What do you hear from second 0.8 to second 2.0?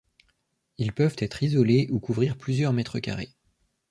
peuvent être isolés ou